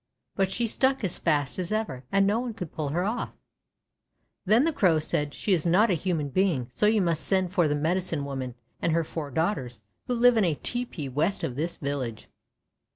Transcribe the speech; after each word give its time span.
But 0.35 0.49
she 0.51 0.65
stuck 0.65 1.03
as 1.03 1.19
fast 1.19 1.59
as 1.59 1.71
ever, 1.71 2.03
and 2.11 2.25
no 2.25 2.39
one 2.39 2.55
could 2.55 2.71
pull 2.71 2.89
her 2.89 3.03
off. 3.03 3.35
Then 4.47 4.63
the 4.63 4.73
Crow 4.73 4.97
said, 4.97 5.35
:<She 5.35 5.53
is 5.53 5.63
not 5.63 5.91
a 5.91 5.93
human 5.93 6.29
being, 6.29 6.65
so 6.71 6.87
you 6.87 7.03
must 7.03 7.23
send 7.23 7.53
for 7.53 7.67
the 7.67 7.75
Medicine 7.75 8.25
Woman 8.25 8.55
and 8.81 8.93
her 8.93 9.03
four 9.03 9.29
daughters, 9.29 9.79
who 10.07 10.15
live 10.15 10.37
in 10.37 10.43
a 10.43 10.55
tepee 10.55 11.07
west 11.07 11.43
of 11.43 11.55
this 11.55 11.77
village." 11.77 12.29